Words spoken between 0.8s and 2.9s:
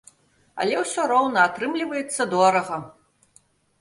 ўсё роўна атрымліваецца дорага.